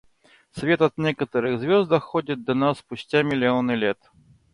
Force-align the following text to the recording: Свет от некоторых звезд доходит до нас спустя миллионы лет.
Свет 0.53 0.81
от 0.81 0.97
некоторых 0.97 1.59
звезд 1.59 1.87
доходит 1.87 2.43
до 2.43 2.55
нас 2.55 2.79
спустя 2.79 3.21
миллионы 3.21 3.73
лет. 3.75 3.99